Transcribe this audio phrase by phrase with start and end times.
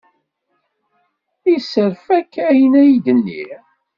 [1.49, 3.61] Yesserfa-k ayen ay d-nniɣ?